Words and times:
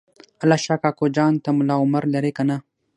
الله 0.41 0.57
شا 0.65 0.75
کوکو 0.83 1.05
جان 1.15 1.33
ته 1.43 1.49
ملا 1.57 1.75
عمر 1.83 2.03
لرې 2.13 2.31
یا 2.37 2.43
نه؟ 2.49 2.57